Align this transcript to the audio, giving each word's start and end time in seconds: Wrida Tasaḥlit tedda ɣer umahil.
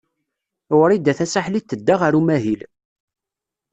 Wrida 0.79 1.13
Tasaḥlit 1.19 1.67
tedda 1.69 1.95
ɣer 2.01 2.13
umahil. 2.19 2.61